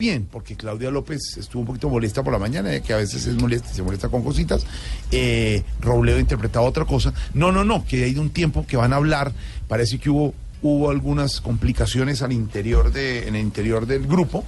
Bien, 0.00 0.26
porque 0.28 0.56
Claudia 0.56 0.90
López 0.90 1.36
estuvo 1.38 1.60
un 1.60 1.66
poquito 1.68 1.88
molesta 1.88 2.24
por 2.24 2.32
la 2.32 2.38
mañana, 2.40 2.74
eh, 2.74 2.82
que 2.82 2.92
a 2.92 2.96
veces 2.96 3.26
es 3.26 3.34
molesta, 3.40 3.68
se 3.68 3.80
molesta 3.80 4.08
con 4.08 4.24
cositas. 4.24 4.66
Eh, 5.12 5.62
Robledo 5.80 6.18
interpretaba 6.18 6.66
otra 6.66 6.84
cosa. 6.84 7.14
No, 7.32 7.52
no, 7.52 7.62
no, 7.62 7.84
que 7.86 8.02
hay 8.02 8.12
de 8.12 8.18
un 8.18 8.30
tiempo 8.30 8.66
que 8.66 8.76
van 8.76 8.92
a 8.92 8.96
hablar. 8.96 9.30
Parece 9.68 10.00
que 10.00 10.10
hubo, 10.10 10.34
hubo 10.62 10.90
algunas 10.90 11.40
complicaciones 11.40 12.22
al 12.22 12.32
interior 12.32 12.92
de, 12.92 13.28
en 13.28 13.36
el 13.36 13.42
interior 13.42 13.86
del 13.86 14.04
grupo. 14.08 14.42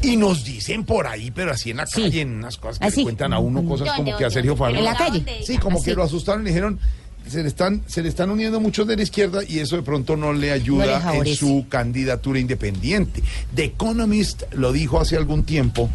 Y 0.00 0.16
nos 0.16 0.44
dicen 0.46 0.84
por 0.84 1.06
ahí, 1.08 1.30
pero 1.30 1.50
así 1.52 1.70
en 1.72 1.76
la 1.76 1.86
Sí. 1.86 2.04
calle, 2.04 2.22
en 2.22 2.36
unas 2.38 2.56
cosas 2.56 2.78
que 2.78 2.86
Así. 2.86 2.96
le 3.00 3.02
cuentan 3.02 3.34
a 3.34 3.40
uno, 3.40 3.62
cosas 3.66 3.92
como 3.96 4.16
que 4.16 4.24
a 4.24 4.30
Sergio 4.30 4.56
Farro. 4.56 4.76
En 4.78 4.84
la 4.84 4.96
calle. 4.96 5.22
Sí, 5.44 5.58
como 5.58 5.82
que 5.82 5.94
lo 5.94 6.02
asustaron 6.04 6.40
y 6.40 6.44
le 6.44 6.50
dijeron, 6.52 6.80
se 7.28 7.42
le 7.42 7.48
están, 7.48 7.82
se 7.86 8.02
le 8.02 8.08
están 8.08 8.30
uniendo 8.30 8.60
muchos 8.60 8.86
de 8.86 8.96
la 8.96 9.02
izquierda 9.02 9.42
y 9.46 9.58
eso 9.58 9.76
de 9.76 9.82
pronto 9.82 10.16
no 10.16 10.32
le 10.32 10.48
No 10.48 10.54
ayuda 10.54 11.14
en 11.14 11.34
su 11.34 11.66
candidatura 11.68 12.38
independiente. 12.38 13.22
The 13.54 13.64
Economist 13.64 14.42
lo 14.52 14.72
dijo 14.72 15.00
hace 15.00 15.16
algún 15.16 15.44
tiempo 15.44 15.90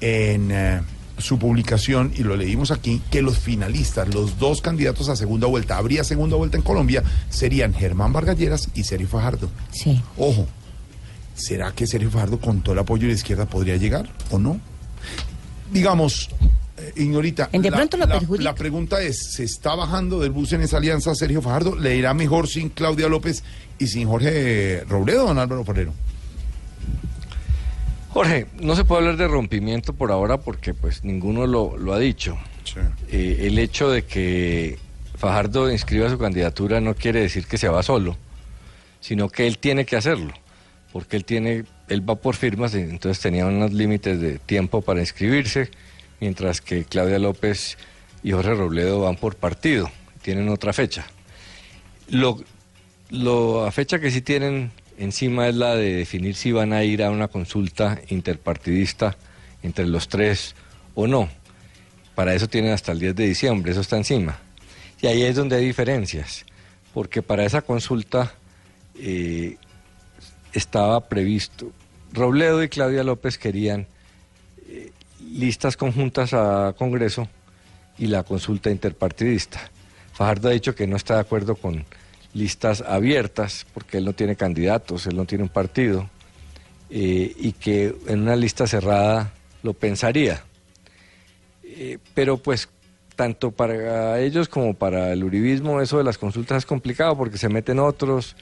en 0.00 0.50
eh, 0.50 0.80
su 1.18 1.38
publicación, 1.38 2.12
y 2.14 2.22
lo 2.22 2.36
leímos 2.36 2.70
aquí, 2.70 3.00
que 3.10 3.22
los 3.22 3.38
finalistas, 3.38 4.12
los 4.12 4.38
dos 4.38 4.60
candidatos 4.60 5.08
a 5.08 5.16
segunda 5.16 5.46
vuelta, 5.46 5.78
habría 5.78 6.04
segunda 6.04 6.36
vuelta 6.36 6.56
en 6.56 6.62
Colombia, 6.62 7.02
serían 7.30 7.72
Germán 7.74 8.12
Vargas 8.12 8.38
Lleras 8.38 8.68
y 8.74 8.84
Sergio 8.84 9.08
Fajardo. 9.08 9.48
Sí. 9.70 10.00
Ojo, 10.18 10.46
¿será 11.34 11.72
que 11.72 11.86
Sergio 11.86 12.10
Fajardo 12.10 12.38
con 12.38 12.62
todo 12.62 12.74
el 12.74 12.80
apoyo 12.80 13.02
de 13.02 13.08
la 13.08 13.14
izquierda 13.14 13.46
podría 13.46 13.76
llegar 13.76 14.10
o 14.30 14.38
no? 14.38 14.60
Digamos, 15.72 16.28
eh, 16.78 16.92
Ignorita, 16.96 17.48
En 17.52 17.62
de 17.62 17.70
la, 17.70 17.76
pronto 17.78 17.96
lo 17.96 18.06
la- 18.06 18.18
perjudica. 18.18 18.44
la 18.44 18.54
pregunta 18.54 19.00
es, 19.02 19.32
¿se 19.34 19.44
está 19.44 19.74
bajando 19.74 20.20
del 20.20 20.30
bus 20.30 20.52
en 20.52 20.60
esa 20.62 20.76
alianza 20.78 21.14
Sergio 21.14 21.40
Fajardo? 21.42 21.74
¿Le 21.76 21.96
irá 21.96 22.12
mejor 22.14 22.48
sin 22.48 22.68
Claudia 22.70 23.08
López 23.08 23.42
y 23.78 23.86
sin 23.86 24.06
Jorge 24.08 24.82
Robledo, 24.88 25.26
don 25.26 25.38
Álvaro 25.38 25.64
Forero? 25.64 25.92
Jorge, 28.10 28.46
no 28.60 28.74
se 28.74 28.84
puede 28.84 29.02
hablar 29.02 29.16
de 29.18 29.28
rompimiento 29.28 29.92
por 29.92 30.10
ahora 30.10 30.38
porque 30.38 30.72
pues 30.72 31.04
ninguno 31.04 31.46
lo, 31.46 31.76
lo 31.76 31.92
ha 31.92 31.98
dicho. 31.98 32.38
Eh, 33.10 33.40
el 33.42 33.58
hecho 33.58 33.90
de 33.90 34.04
que 34.04 34.78
Fajardo 35.16 35.70
inscriba 35.70 36.08
su 36.10 36.18
candidatura 36.18 36.80
no 36.80 36.94
quiere 36.94 37.20
decir 37.20 37.46
que 37.46 37.58
se 37.58 37.68
va 37.68 37.82
solo, 37.82 38.16
sino 39.00 39.28
que 39.28 39.46
él 39.46 39.58
tiene 39.58 39.84
que 39.84 39.96
hacerlo, 39.96 40.32
porque 40.92 41.16
él 41.16 41.24
tiene, 41.24 41.64
él 41.88 42.08
va 42.08 42.16
por 42.16 42.34
firmas, 42.36 42.74
y 42.74 42.78
entonces 42.78 43.22
tenía 43.22 43.46
unos 43.46 43.72
límites 43.72 44.20
de 44.20 44.38
tiempo 44.38 44.80
para 44.82 45.00
inscribirse, 45.00 45.70
mientras 46.20 46.60
que 46.60 46.84
Claudia 46.84 47.18
López 47.18 47.78
y 48.22 48.32
Jorge 48.32 48.54
Robledo 48.54 49.00
van 49.00 49.16
por 49.16 49.36
partido, 49.36 49.90
tienen 50.22 50.48
otra 50.48 50.72
fecha. 50.72 51.06
Lo, 52.08 52.42
lo, 53.10 53.64
la 53.64 53.72
fecha 53.72 53.98
que 53.98 54.10
sí 54.10 54.20
tienen 54.20 54.72
encima 54.98 55.48
es 55.48 55.54
la 55.54 55.74
de 55.74 55.94
definir 55.94 56.34
si 56.34 56.52
van 56.52 56.72
a 56.72 56.84
ir 56.84 57.02
a 57.02 57.10
una 57.10 57.28
consulta 57.28 58.00
interpartidista 58.08 59.16
entre 59.62 59.86
los 59.86 60.08
tres 60.08 60.54
o 60.94 61.06
no. 61.06 61.28
Para 62.14 62.34
eso 62.34 62.48
tienen 62.48 62.72
hasta 62.72 62.92
el 62.92 62.98
10 62.98 63.14
de 63.14 63.26
diciembre, 63.26 63.72
eso 63.72 63.80
está 63.80 63.96
encima. 63.96 64.38
Y 65.02 65.06
ahí 65.06 65.22
es 65.22 65.36
donde 65.36 65.56
hay 65.56 65.66
diferencias, 65.66 66.46
porque 66.94 67.22
para 67.22 67.44
esa 67.44 67.62
consulta 67.62 68.34
eh, 68.98 69.56
estaba 70.52 71.08
previsto, 71.08 71.70
Robledo 72.12 72.62
y 72.62 72.68
Claudia 72.68 73.04
López 73.04 73.36
querían 73.36 73.86
eh, 74.66 74.90
listas 75.32 75.76
conjuntas 75.76 76.32
a 76.32 76.74
Congreso 76.78 77.28
y 77.98 78.06
la 78.06 78.22
consulta 78.22 78.70
interpartidista. 78.70 79.70
Fajardo 80.12 80.48
ha 80.48 80.52
dicho 80.52 80.74
que 80.74 80.86
no 80.86 80.96
está 80.96 81.14
de 81.14 81.20
acuerdo 81.20 81.56
con 81.56 81.84
listas 82.34 82.82
abiertas, 82.82 83.66
porque 83.72 83.98
él 83.98 84.04
no 84.04 84.12
tiene 84.12 84.36
candidatos, 84.36 85.06
él 85.06 85.16
no 85.16 85.24
tiene 85.24 85.44
un 85.44 85.50
partido, 85.50 86.08
eh, 86.90 87.32
y 87.36 87.52
que 87.52 87.94
en 88.06 88.22
una 88.22 88.36
lista 88.36 88.66
cerrada 88.66 89.32
lo 89.62 89.72
pensaría. 89.72 90.44
Eh, 91.64 91.98
pero 92.14 92.36
pues 92.38 92.68
tanto 93.16 93.50
para 93.50 94.20
ellos 94.20 94.48
como 94.48 94.74
para 94.74 95.12
el 95.12 95.24
uribismo 95.24 95.80
eso 95.80 95.98
de 95.98 96.04
las 96.04 96.18
consultas 96.18 96.58
es 96.58 96.66
complicado 96.66 97.16
porque 97.16 97.38
se 97.38 97.48
meten 97.48 97.78
otros. 97.78 98.36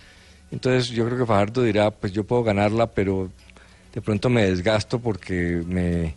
Entonces 0.51 0.89
yo 0.89 1.07
creo 1.07 1.19
que 1.19 1.27
Fajardo 1.27 1.63
dirá, 1.63 1.91
pues 1.91 2.13
yo 2.13 2.25
puedo 2.25 2.43
ganarla, 2.43 2.89
pero 2.89 3.31
de 3.95 4.03
pronto 4.03 4.29
me 4.29 4.45
desgasto 4.45 4.99
porque 4.99 5.63
me 5.67 6.15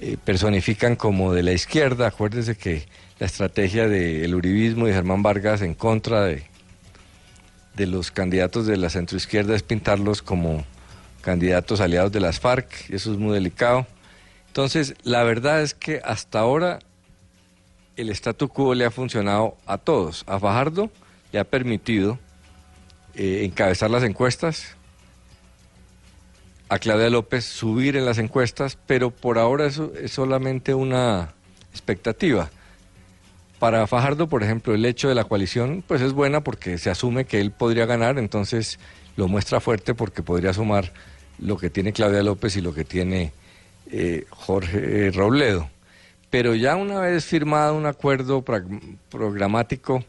eh, 0.00 0.16
personifican 0.22 0.96
como 0.96 1.32
de 1.32 1.42
la 1.42 1.52
izquierda. 1.52 2.08
Acuérdese 2.08 2.56
que 2.56 2.86
la 3.18 3.26
estrategia 3.26 3.88
del 3.88 4.34
uribismo 4.34 4.88
y 4.88 4.92
Germán 4.92 5.22
Vargas 5.22 5.62
en 5.62 5.74
contra 5.74 6.24
de, 6.24 6.44
los 7.78 8.10
candidatos 8.10 8.66
de 8.66 8.76
la 8.76 8.90
centroizquierda 8.90 9.54
es 9.54 9.62
pintarlos 9.62 10.20
como 10.20 10.64
candidatos 11.22 11.80
aliados 11.80 12.12
de 12.12 12.20
las 12.20 12.40
FARC, 12.40 12.90
eso 12.90 13.12
es 13.12 13.18
muy 13.18 13.34
delicado. 13.34 13.86
Entonces, 14.48 14.94
la 15.02 15.22
verdad 15.24 15.62
es 15.62 15.74
que 15.74 16.00
hasta 16.04 16.40
ahora 16.40 16.78
el 17.96 18.10
statu 18.10 18.48
quo 18.48 18.74
le 18.74 18.84
ha 18.84 18.90
funcionado 18.90 19.56
a 19.66 19.78
todos. 19.78 20.24
A 20.26 20.38
Fajardo 20.38 20.90
le 21.32 21.38
ha 21.38 21.44
permitido 21.44 22.18
eh, 23.14 23.44
encabezar 23.44 23.90
las 23.90 24.02
encuestas, 24.02 24.75
a 26.68 26.78
Claudia 26.78 27.10
López 27.10 27.44
subir 27.44 27.96
en 27.96 28.04
las 28.04 28.18
encuestas, 28.18 28.78
pero 28.86 29.10
por 29.10 29.38
ahora 29.38 29.66
eso 29.66 29.92
es 30.00 30.12
solamente 30.12 30.74
una 30.74 31.34
expectativa. 31.70 32.50
Para 33.58 33.86
Fajardo, 33.86 34.28
por 34.28 34.42
ejemplo, 34.42 34.74
el 34.74 34.84
hecho 34.84 35.08
de 35.08 35.14
la 35.14 35.24
coalición, 35.24 35.82
pues 35.86 36.02
es 36.02 36.12
buena 36.12 36.42
porque 36.42 36.78
se 36.78 36.90
asume 36.90 37.24
que 37.24 37.40
él 37.40 37.52
podría 37.52 37.86
ganar, 37.86 38.18
entonces 38.18 38.78
lo 39.16 39.28
muestra 39.28 39.60
fuerte 39.60 39.94
porque 39.94 40.22
podría 40.22 40.52
sumar 40.52 40.92
lo 41.38 41.56
que 41.56 41.70
tiene 41.70 41.92
Claudia 41.92 42.22
López 42.22 42.56
y 42.56 42.60
lo 42.60 42.74
que 42.74 42.84
tiene 42.84 43.32
eh, 43.90 44.26
Jorge 44.30 45.10
Robledo. 45.10 45.70
Pero 46.28 46.54
ya 46.54 46.76
una 46.76 47.00
vez 47.00 47.24
firmado 47.24 47.74
un 47.74 47.86
acuerdo 47.86 48.44
programático, 49.10 50.04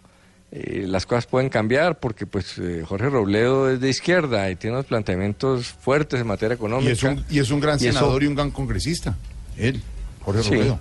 eh, 0.51 0.85
las 0.87 1.05
cosas 1.05 1.25
pueden 1.25 1.49
cambiar 1.49 1.99
porque 1.99 2.25
pues 2.25 2.57
eh, 2.57 2.83
Jorge 2.87 3.09
Robledo 3.09 3.69
es 3.69 3.79
de 3.81 3.89
izquierda 3.89 4.49
y 4.49 4.55
tiene 4.55 4.75
unos 4.77 4.85
planteamientos 4.85 5.67
fuertes 5.67 6.21
en 6.21 6.27
materia 6.27 6.55
económica. 6.55 6.89
Y 6.89 6.93
es 6.93 7.03
un, 7.03 7.25
y 7.29 7.39
es 7.39 7.51
un 7.51 7.59
gran 7.59 7.77
Y 7.81 7.87
eso- 7.87 7.99
senador 7.99 8.23
y 8.23 8.27
un 8.27 8.35
gran 8.35 8.51
congresista. 8.51 9.17
Él, 9.57 9.81
Jorge 10.21 10.43
Sí. 10.43 10.49
Robledo. 10.51 10.79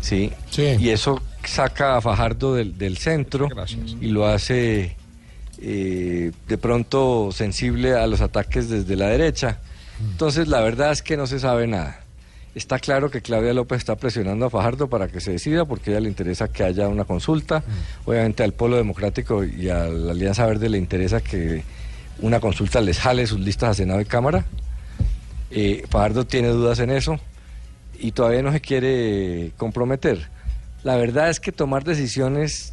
Sí. 0.00 0.32
Sí. 0.50 0.76
Y 0.78 0.90
eso 0.90 1.20
saca 1.44 1.96
a 1.96 2.00
Fajardo 2.00 2.54
del, 2.54 2.76
del 2.78 2.96
centro 2.98 3.48
y 4.00 4.08
lo 4.08 4.26
hace 4.26 4.96
eh, 5.60 6.32
de 6.48 6.58
pronto 6.58 7.30
sensible 7.32 7.94
a 7.94 8.06
los 8.06 8.20
ataques 8.20 8.68
desde 8.68 8.96
la 8.96 9.08
derecha. 9.08 9.58
Entonces 10.00 10.48
la 10.48 10.60
verdad 10.60 10.92
es 10.92 11.02
que 11.02 11.16
no 11.16 11.26
se 11.26 11.38
sabe 11.40 11.66
nada. 11.66 12.00
Está 12.54 12.78
claro 12.78 13.10
que 13.10 13.20
Claudia 13.20 13.52
López 13.52 13.78
está 13.78 13.96
presionando 13.96 14.46
a 14.46 14.50
Fajardo 14.50 14.88
para 14.88 15.08
que 15.08 15.20
se 15.20 15.32
decida 15.32 15.64
porque 15.64 15.90
a 15.90 15.92
ella 15.94 16.02
le 16.02 16.08
interesa 16.08 16.48
que 16.48 16.62
haya 16.62 16.86
una 16.86 17.04
consulta. 17.04 17.64
Obviamente 18.04 18.44
al 18.44 18.52
Polo 18.52 18.76
Democrático 18.76 19.42
y 19.42 19.68
a 19.68 19.86
la 19.86 20.12
Alianza 20.12 20.46
Verde 20.46 20.68
le 20.68 20.78
interesa 20.78 21.20
que 21.20 21.64
una 22.20 22.38
consulta 22.38 22.80
les 22.80 23.00
jale 23.00 23.26
sus 23.26 23.40
listas 23.40 23.70
a 23.70 23.74
Senado 23.74 24.00
y 24.00 24.04
Cámara. 24.04 24.44
Eh, 25.50 25.84
Fajardo 25.90 26.26
tiene 26.26 26.48
dudas 26.48 26.78
en 26.78 26.90
eso 26.90 27.18
y 27.98 28.12
todavía 28.12 28.42
no 28.42 28.52
se 28.52 28.60
quiere 28.60 29.52
comprometer. 29.56 30.28
La 30.84 30.96
verdad 30.96 31.30
es 31.30 31.40
que 31.40 31.50
tomar 31.50 31.82
decisiones 31.82 32.72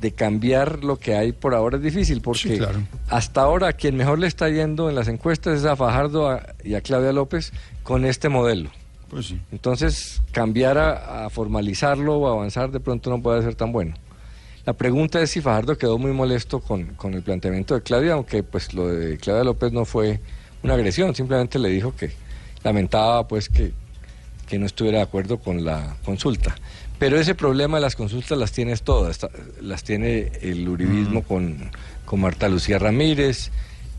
de 0.00 0.12
cambiar 0.12 0.82
lo 0.82 0.98
que 0.98 1.14
hay 1.14 1.32
por 1.32 1.54
ahora 1.54 1.76
es 1.76 1.82
difícil 1.82 2.20
porque 2.22 2.58
claro. 2.58 2.80
hasta 3.08 3.42
ahora 3.42 3.72
quien 3.74 3.96
mejor 3.96 4.18
le 4.18 4.26
está 4.26 4.48
yendo 4.48 4.88
en 4.88 4.94
las 4.94 5.08
encuestas 5.08 5.58
es 5.60 5.64
a 5.66 5.76
Fajardo 5.76 6.40
y 6.64 6.74
a 6.74 6.80
Claudia 6.80 7.12
López 7.12 7.52
con 7.82 8.04
este 8.04 8.28
modelo. 8.28 8.70
Pues 9.10 9.26
sí. 9.26 9.40
Entonces, 9.52 10.22
cambiar 10.32 10.78
a, 10.78 11.26
a 11.26 11.30
formalizarlo 11.30 12.16
o 12.16 12.28
avanzar 12.28 12.70
de 12.70 12.80
pronto 12.80 13.10
no 13.10 13.20
puede 13.20 13.42
ser 13.42 13.54
tan 13.54 13.72
bueno. 13.72 13.94
La 14.66 14.74
pregunta 14.74 15.20
es 15.20 15.30
si 15.30 15.40
Fajardo 15.40 15.76
quedó 15.76 15.98
muy 15.98 16.12
molesto 16.12 16.60
con, 16.60 16.94
con 16.94 17.14
el 17.14 17.22
planteamiento 17.22 17.74
de 17.74 17.82
Claudia, 17.82 18.12
aunque 18.12 18.42
pues 18.42 18.74
lo 18.74 18.88
de 18.88 19.16
Claudia 19.16 19.42
López 19.42 19.72
no 19.72 19.84
fue 19.84 20.20
una 20.62 20.74
agresión, 20.74 21.14
simplemente 21.14 21.58
le 21.58 21.70
dijo 21.70 21.94
que 21.96 22.10
lamentaba 22.62 23.26
pues 23.26 23.48
que, 23.48 23.72
que 24.46 24.58
no 24.58 24.66
estuviera 24.66 24.98
de 24.98 25.04
acuerdo 25.04 25.38
con 25.38 25.64
la 25.64 25.96
consulta. 26.04 26.54
Pero 26.98 27.18
ese 27.18 27.34
problema 27.34 27.78
de 27.78 27.80
las 27.80 27.96
consultas 27.96 28.36
las 28.36 28.52
tienes 28.52 28.82
todas, 28.82 29.20
las 29.62 29.82
tiene 29.82 30.30
el 30.42 30.68
uribismo 30.68 31.22
con, 31.22 31.70
con 32.04 32.20
Marta 32.20 32.46
Lucía 32.48 32.78
Ramírez, 32.78 33.50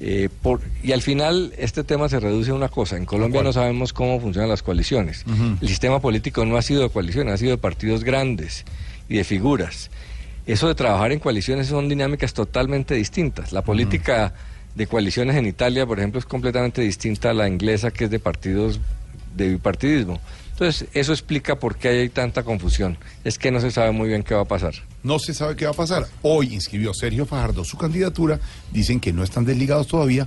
Eh, 0.04 0.30
por, 0.42 0.62
y 0.82 0.94
al 0.94 1.04
final 1.04 1.54
este 1.60 1.84
tema 1.84 2.10
se 2.10 2.20
reduce 2.20 2.50
a 2.50 2.56
una 2.56 2.70
cosa. 2.70 2.98
En 2.98 3.06
Colombia 3.06 3.44
no 3.44 3.54
sabemos 3.54 3.94
cómo 3.94 4.20
funcionan 4.20 4.50
las 4.50 4.64
coaliciones. 4.64 5.24
El 5.62 5.68
sistema 5.68 6.00
político 6.00 6.44
no 6.44 6.58
ha 6.58 6.64
sido 6.64 6.82
de 6.82 6.90
coaliciones, 6.90 7.36
ha 7.36 7.38
sido 7.38 7.52
de 7.52 7.60
partidos 7.60 8.04
grandes 8.04 8.66
y 9.08 9.18
de 9.18 9.24
figuras. 9.24 9.92
Eso 10.48 10.68
de 10.68 10.74
trabajar 10.74 11.12
en 11.12 11.20
coaliciones 11.20 11.68
son 11.68 11.88
dinámicas 11.88 12.34
totalmente 12.34 12.96
distintas. 12.96 13.52
La 13.52 13.62
política 13.62 14.34
de 14.74 14.88
coaliciones 14.88 15.36
en 15.36 15.46
Italia, 15.46 15.86
por 15.86 16.00
ejemplo, 16.00 16.18
es 16.18 16.26
completamente 16.26 16.82
distinta 16.82 17.30
a 17.30 17.34
la 17.36 17.48
inglesa, 17.48 17.92
que 17.92 18.06
es 18.06 18.10
de 18.10 18.18
partidos 18.18 18.80
de 19.36 19.50
bipartidismo. 19.50 20.20
Entonces, 20.54 20.90
eso 20.94 21.14
explica 21.14 21.58
por 21.58 21.76
qué 21.76 21.90
hay 21.90 22.10
tanta 22.10 22.42
confusión. 22.42 22.98
Es 23.24 23.38
que 23.38 23.52
no 23.52 23.60
se 23.60 23.70
sabe 23.70 23.92
muy 23.92 24.10
bien 24.10 24.24
qué 24.24 24.34
va 24.34 24.42
a 24.42 24.46
pasar. 24.46 24.74
No 25.04 25.20
se 25.20 25.34
sabe 25.34 25.56
qué 25.56 25.66
va 25.66 25.72
a 25.72 25.76
pasar. 25.76 26.08
Hoy 26.22 26.54
inscribió 26.54 26.94
Sergio 26.94 27.26
Fajardo 27.26 27.66
su 27.66 27.78
candidatura. 27.78 28.40
Dicen 28.72 29.00
que 29.00 29.14
no 29.14 29.24
están 29.24 29.46
desligados 29.46 29.88
todavía, 29.88 30.26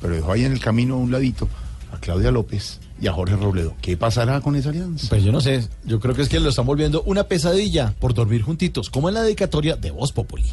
pero 0.00 0.14
dejó 0.14 0.32
ahí 0.32 0.44
en 0.44 0.52
el 0.52 0.60
camino 0.60 0.94
a 0.94 0.98
un 0.98 1.12
ladito 1.12 1.48
a 1.92 1.98
Claudia 1.98 2.30
López 2.30 2.80
y 3.00 3.06
a 3.06 3.12
Jorge 3.12 3.36
Robledo. 3.36 3.74
¿Qué 3.80 3.96
pasará 3.96 4.40
con 4.40 4.56
esa 4.56 4.70
alianza? 4.70 5.06
Pues 5.08 5.22
yo 5.22 5.32
no 5.32 5.40
sé. 5.40 5.68
Yo 5.84 6.00
creo 6.00 6.14
que 6.14 6.22
es 6.22 6.28
que 6.28 6.40
lo 6.40 6.48
están 6.48 6.66
volviendo 6.66 7.02
una 7.02 7.24
pesadilla 7.24 7.94
por 8.00 8.14
dormir 8.14 8.42
juntitos, 8.42 8.90
como 8.90 9.08
en 9.08 9.14
la 9.14 9.22
dedicatoria 9.22 9.76
de 9.76 9.90
Voz 9.90 10.12
Populi. 10.12 10.44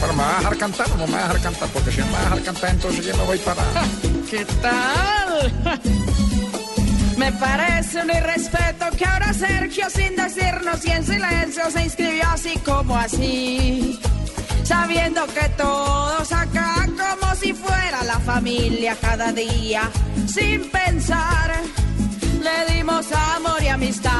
Pero 0.00 0.12
me 0.12 0.22
va 0.22 0.36
a 0.36 0.38
dejar 0.38 0.58
cantar 0.58 0.90
o 0.90 0.96
no 0.96 1.06
me 1.06 1.12
va 1.12 1.18
a 1.18 1.28
dejar 1.28 1.40
cantar, 1.40 1.68
porque 1.68 1.92
si 1.92 2.00
no 2.00 2.06
me 2.06 2.12
va 2.12 2.18
a 2.18 2.22
dejar 2.24 2.42
cantar, 2.42 2.70
entonces 2.70 3.06
yo 3.06 3.16
me 3.16 3.24
voy 3.24 3.38
para. 3.38 3.62
¿Qué 4.30 4.44
tal? 4.60 6.32
Me 7.24 7.32
parece 7.32 8.02
un 8.02 8.10
irrespeto 8.10 8.84
que 8.98 9.06
ahora 9.06 9.32
Sergio, 9.32 9.88
sin 9.88 10.14
decirnos 10.14 10.84
y 10.84 10.90
en 10.90 11.06
silencio, 11.06 11.70
se 11.70 11.84
inscribió 11.84 12.28
así 12.28 12.58
como 12.58 12.94
así. 12.94 13.98
Sabiendo 14.62 15.26
que 15.28 15.48
todos 15.56 16.30
acá, 16.30 16.86
como 16.86 17.34
si 17.36 17.54
fuera 17.54 18.04
la 18.04 18.20
familia 18.20 18.94
cada 19.00 19.32
día, 19.32 19.90
sin 20.26 20.70
pensar, 20.70 21.62
le 22.42 22.74
dimos 22.74 23.06
amor 23.10 23.62
y 23.62 23.68
amistad. 23.68 24.12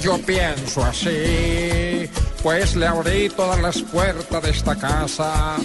Yo 0.00 0.18
pienso 0.18 0.84
así, 0.84 2.10
pues 2.42 2.74
le 2.74 2.88
abrí 2.88 3.28
todas 3.28 3.60
las 3.60 3.80
puertas 3.82 4.42
de 4.42 4.50
esta 4.50 4.74
casa. 4.74 5.58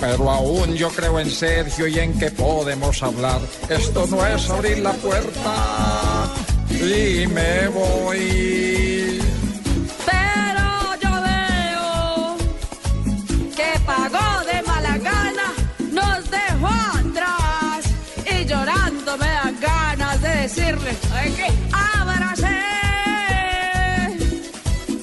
Pero 0.00 0.30
aún 0.30 0.74
yo 0.74 0.88
creo 0.90 1.18
en 1.18 1.30
Sergio 1.30 1.88
y 1.88 1.98
en 1.98 2.16
que 2.18 2.30
podemos 2.30 3.02
hablar. 3.02 3.40
Esto 3.68 4.06
no 4.06 4.24
es 4.24 4.48
abrir 4.48 4.78
la 4.78 4.92
puerta 4.92 6.32
y 6.70 7.26
me 7.26 7.68
voy. 7.68 9.20
Pero 10.06 10.94
yo 11.02 11.10
veo 11.22 12.36
que 13.56 13.80
pagó 13.84 14.44
de 14.44 14.62
mala 14.62 14.98
gana, 14.98 15.52
nos 15.90 16.30
dejó 16.30 16.68
atrás 16.68 17.84
y 18.24 18.44
llorando 18.44 19.16
me 19.18 19.26
dan 19.26 19.60
ganas 19.60 20.22
de 20.22 20.28
decirle 20.28 20.96
que 21.36 21.52
abracé. 21.72 22.56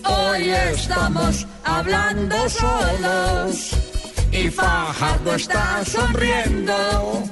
Hoy 0.06 0.50
estamos 0.52 1.46
hablando 1.66 2.50
solos 2.50 3.85
y 4.38 4.50
Fajardo 4.50 5.36
está 5.36 5.84
sonriendo. 5.86 7.24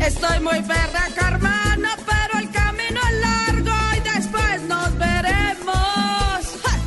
Estoy 0.00 0.40
muy 0.40 0.60
perra, 0.62 1.08
hermano, 1.28 1.88
pero 2.06 2.38
el 2.40 2.50
camino 2.50 3.00
es 3.10 3.20
largo 3.20 3.76
y 3.96 4.00
después 4.00 4.62
nos 4.62 4.96
veremos. 4.98 6.40
¡Ja! 6.62 6.78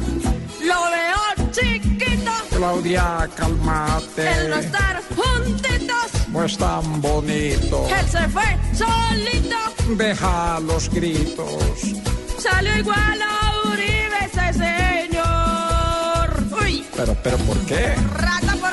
Lo 0.62 0.84
veo 0.92 1.52
chiquito, 1.52 2.32
Claudia, 2.56 3.30
cálmate. 3.36 4.32
el 4.32 4.50
no 4.50 4.56
estar 4.58 5.02
juntitos. 5.16 6.28
No 6.30 6.44
es 6.44 6.58
tan 6.58 7.02
bonito. 7.02 7.88
Él 7.88 8.10
se 8.10 8.28
fue 8.30 8.58
solito, 8.74 9.56
Deja 9.98 10.60
los 10.62 10.90
gritos. 10.90 11.94
salió 12.40 12.76
igual 12.78 13.22
a 13.22 13.70
Uribe 13.70 14.26
ese 14.26 14.54
señor. 14.54 16.30
Uy, 16.62 16.86
Pero, 16.98 17.16
pero, 17.24 17.38
¿por 17.38 17.58
qué? 17.66 17.94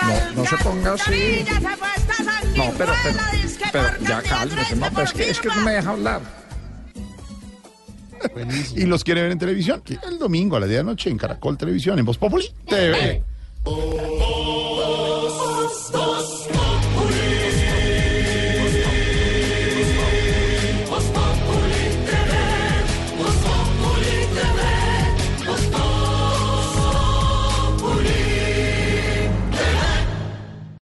Ahí. 0.02 0.34
no 0.34 0.44
se 0.44 0.56
ponga 0.58 0.92
así. 0.94 1.44
No, 2.56 2.72
pero, 2.76 2.92
pero, 3.72 3.88
ya 4.06 4.22
cálmese. 4.22 4.76
No, 4.76 4.86
pero 4.90 5.02
es 5.02 5.12
que, 5.12 5.30
es 5.30 5.40
que 5.40 5.48
no 5.48 5.56
me 5.62 5.72
deja 5.72 5.90
hablar. 5.90 6.20
Y 8.76 8.84
los 8.84 9.04
quiere 9.04 9.22
ver 9.22 9.32
en 9.32 9.38
televisión. 9.38 9.82
El 10.08 10.18
domingo 10.18 10.56
a 10.56 10.60
las 10.60 10.68
10 10.68 10.78
de 10.78 10.84
la 10.84 10.90
noche 10.90 11.10
en 11.10 11.18
Caracol 11.18 11.58
Televisión, 11.58 11.98
en 11.98 12.04
Voz 12.04 12.18
Populi 12.18 12.48
TV. 12.66 13.22